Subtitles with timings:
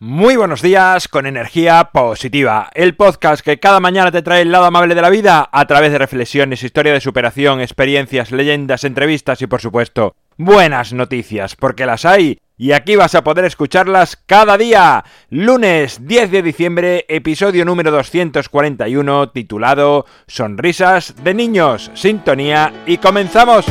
[0.00, 4.66] Muy buenos días con energía positiva, el podcast que cada mañana te trae el lado
[4.66, 9.48] amable de la vida a través de reflexiones, historia de superación, experiencias, leyendas, entrevistas y
[9.48, 15.04] por supuesto buenas noticias, porque las hay y aquí vas a poder escucharlas cada día.
[15.30, 23.66] Lunes 10 de diciembre, episodio número 241 titulado Sonrisas de niños, sintonía y comenzamos.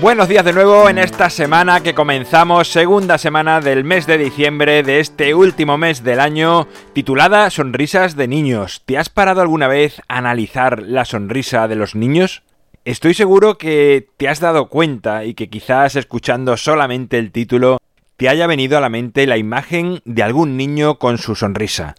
[0.00, 4.82] Buenos días de nuevo en esta semana que comenzamos, segunda semana del mes de diciembre
[4.82, 8.82] de este último mes del año, titulada Sonrisas de niños.
[8.84, 12.42] ¿Te has parado alguna vez a analizar la sonrisa de los niños?
[12.84, 17.78] Estoy seguro que te has dado cuenta y que quizás escuchando solamente el título
[18.18, 21.94] te haya venido a la mente la imagen de algún niño con su sonrisa.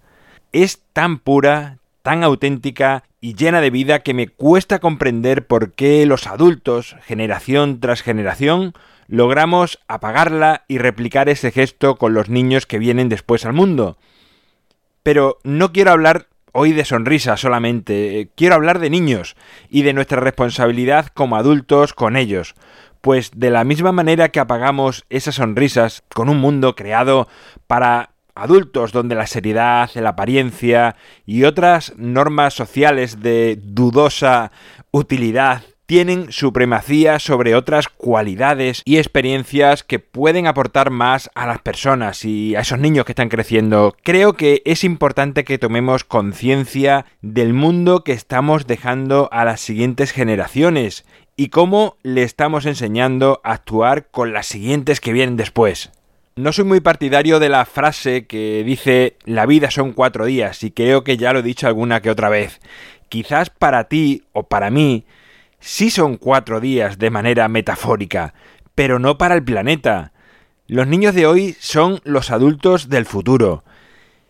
[0.52, 6.05] Es tan pura, tan auténtica y llena de vida que me cuesta comprender por qué
[6.05, 8.73] los adultos, generación tras generación,
[9.07, 13.97] logramos apagarla y replicar ese gesto con los niños que vienen después al mundo.
[15.03, 19.35] Pero no quiero hablar hoy de sonrisas solamente, eh, quiero hablar de niños
[19.69, 22.55] y de nuestra responsabilidad como adultos con ellos,
[23.01, 27.27] pues de la misma manera que apagamos esas sonrisas con un mundo creado
[27.67, 34.52] para adultos donde la seriedad, la apariencia y otras normas sociales de dudosa
[34.91, 42.25] utilidad tienen supremacía sobre otras cualidades y experiencias que pueden aportar más a las personas
[42.25, 43.95] y a esos niños que están creciendo.
[44.03, 50.11] Creo que es importante que tomemos conciencia del mundo que estamos dejando a las siguientes
[50.11, 51.05] generaciones
[51.38, 55.91] y cómo le estamos enseñando a actuar con las siguientes que vienen después.
[56.38, 60.69] No soy muy partidario de la frase que dice la vida son cuatro días y
[60.69, 62.62] creo que ya lo he dicho alguna que otra vez.
[63.09, 65.07] Quizás para ti o para mí
[65.59, 68.35] sí son cuatro días de manera metafórica,
[68.75, 70.12] pero no para el planeta.
[70.67, 73.63] Los niños de hoy son los adultos del futuro.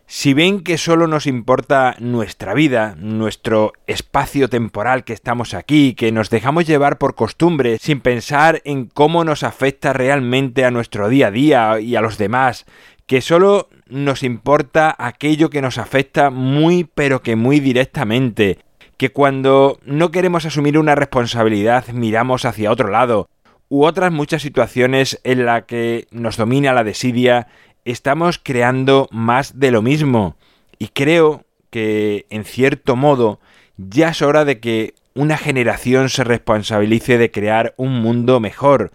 [0.09, 6.13] Si ven que solo nos importa nuestra vida, nuestro espacio temporal que estamos aquí, que
[6.13, 11.27] nos dejamos llevar por costumbre sin pensar en cómo nos afecta realmente a nuestro día
[11.27, 12.65] a día y a los demás,
[13.05, 18.59] que solo nos importa aquello que nos afecta muy pero que muy directamente,
[18.95, 23.27] que cuando no queremos asumir una responsabilidad miramos hacia otro lado,
[23.69, 27.47] u otras muchas situaciones en las que nos domina la desidia
[27.91, 30.35] estamos creando más de lo mismo.
[30.79, 33.39] Y creo que, en cierto modo,
[33.77, 38.91] ya es hora de que una generación se responsabilice de crear un mundo mejor,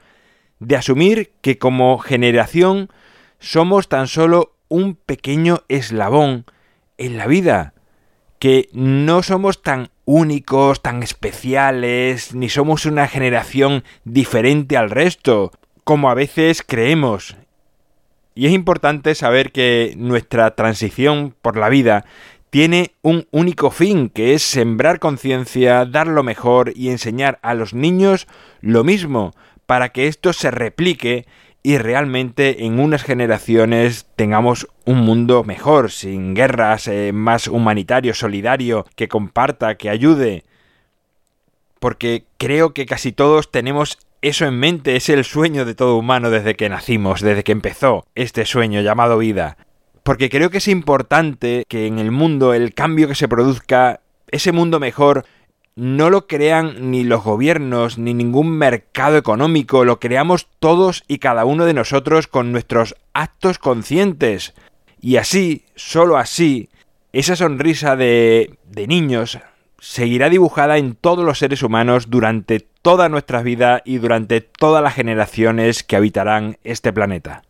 [0.61, 2.89] de asumir que como generación
[3.41, 6.45] somos tan solo un pequeño eslabón
[6.97, 7.75] en la vida,
[8.39, 15.53] que no somos tan únicos, tan especiales, ni somos una generación diferente al resto,
[15.85, 17.37] como a veces creemos,
[18.35, 22.05] y es importante saber que nuestra transición por la vida
[22.51, 27.73] tiene un único fin, que es sembrar conciencia, dar lo mejor y enseñar a los
[27.73, 28.27] niños
[28.61, 29.33] lo mismo,
[29.67, 31.27] para que esto se replique
[31.63, 38.85] y realmente en unas generaciones tengamos un mundo mejor, sin guerras, eh, más humanitario, solidario,
[38.97, 40.45] que comparta, que ayude.
[41.79, 46.31] Porque creo que casi todos tenemos eso en mente es el sueño de todo humano
[46.31, 49.57] desde que nacimos, desde que empezó este sueño llamado vida.
[50.05, 54.53] Porque creo que es importante que en el mundo el cambio que se produzca, ese
[54.53, 55.25] mundo mejor,
[55.75, 61.45] no lo crean ni los gobiernos ni ningún mercado económico, lo creamos todos y cada
[61.45, 64.55] uno de nosotros con nuestros actos conscientes.
[65.01, 66.69] Y así, solo así,
[67.13, 69.39] esa sonrisa de, de niños
[69.83, 74.95] seguirá dibujada en todos los seres humanos durante toda nuestra vida y durante todas las
[74.95, 77.43] generaciones que habitarán este planeta.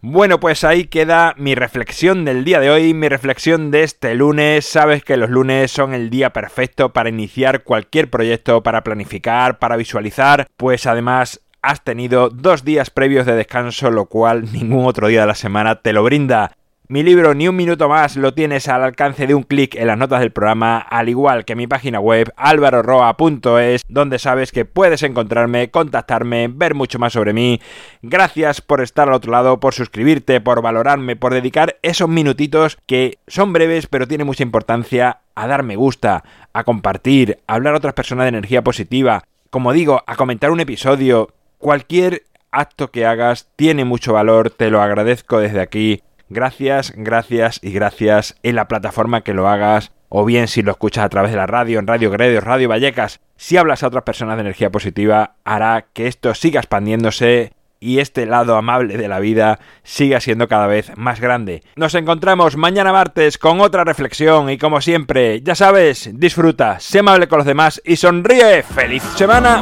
[0.00, 4.64] Bueno, pues ahí queda mi reflexión del día de hoy, mi reflexión de este lunes.
[4.64, 9.76] Sabes que los lunes son el día perfecto para iniciar cualquier proyecto, para planificar, para
[9.76, 15.20] visualizar, pues además has tenido dos días previos de descanso, lo cual ningún otro día
[15.20, 16.52] de la semana te lo brinda.
[16.88, 19.96] Mi libro Ni un minuto más lo tienes al alcance de un clic en las
[19.96, 25.70] notas del programa, al igual que mi página web alvaroroa.es, donde sabes que puedes encontrarme,
[25.70, 27.60] contactarme, ver mucho más sobre mí.
[28.02, 33.18] Gracias por estar al otro lado, por suscribirte, por valorarme, por dedicar esos minutitos que
[33.28, 37.78] son breves pero tienen mucha importancia a dar me gusta, a compartir, a hablar a
[37.78, 43.48] otras personas de energía positiva, como digo, a comentar un episodio, cualquier acto que hagas
[43.56, 46.02] tiene mucho valor, te lo agradezco desde aquí.
[46.32, 51.04] Gracias, gracias y gracias en la plataforma que lo hagas, o bien si lo escuchas
[51.04, 54.36] a través de la radio, en Radio Gredos, Radio Vallecas, si hablas a otras personas
[54.36, 59.58] de energía positiva, hará que esto siga expandiéndose y este lado amable de la vida
[59.82, 61.62] siga siendo cada vez más grande.
[61.76, 67.28] Nos encontramos mañana martes con otra reflexión y como siempre, ya sabes, disfruta, sé amable
[67.28, 68.62] con los demás y sonríe.
[68.62, 69.60] ¡Feliz semana!